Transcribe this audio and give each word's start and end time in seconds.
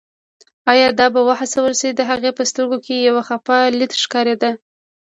ایا 0.71 0.87
دا 0.99 1.07
به 1.13 1.21
وهڅول 1.27 1.73
شي، 1.79 1.89
د 1.93 2.01
هغې 2.09 2.31
په 2.37 2.43
سترګو 2.49 2.77
کې 2.85 2.95
یو 3.07 3.15
خپه 3.27 3.57
لید 3.79 3.91
ښکارېده. 4.03 4.51